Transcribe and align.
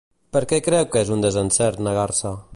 Per 0.37 0.41
què 0.53 0.59
creu 0.69 0.87
que 0.95 1.05
és 1.05 1.13
un 1.17 1.23
desencert 1.27 1.87
negar-se? 1.91 2.35